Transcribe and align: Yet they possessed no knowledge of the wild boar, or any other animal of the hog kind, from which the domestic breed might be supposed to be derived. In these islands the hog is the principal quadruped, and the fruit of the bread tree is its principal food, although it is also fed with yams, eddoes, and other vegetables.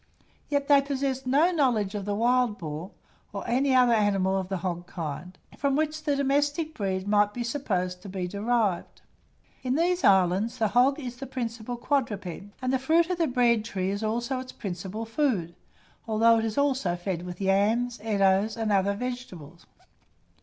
Yet 0.49 0.67
they 0.67 0.81
possessed 0.81 1.27
no 1.27 1.51
knowledge 1.51 1.93
of 1.93 2.05
the 2.05 2.15
wild 2.15 2.57
boar, 2.57 2.89
or 3.31 3.47
any 3.47 3.75
other 3.75 3.93
animal 3.93 4.35
of 4.35 4.49
the 4.49 4.57
hog 4.57 4.87
kind, 4.87 5.37
from 5.55 5.75
which 5.75 6.03
the 6.05 6.15
domestic 6.15 6.73
breed 6.73 7.07
might 7.07 7.35
be 7.35 7.43
supposed 7.43 8.01
to 8.01 8.09
be 8.09 8.27
derived. 8.27 9.03
In 9.61 9.75
these 9.75 10.03
islands 10.03 10.57
the 10.57 10.69
hog 10.69 10.99
is 10.99 11.17
the 11.17 11.27
principal 11.27 11.77
quadruped, 11.77 12.25
and 12.63 12.73
the 12.73 12.79
fruit 12.79 13.11
of 13.11 13.19
the 13.19 13.27
bread 13.27 13.63
tree 13.63 13.91
is 13.91 14.01
its 14.03 14.51
principal 14.51 15.05
food, 15.05 15.53
although 16.07 16.39
it 16.39 16.45
is 16.45 16.57
also 16.57 16.95
fed 16.95 17.21
with 17.23 17.39
yams, 17.39 17.99
eddoes, 18.01 18.57
and 18.57 18.71
other 18.71 18.95
vegetables. 18.95 19.67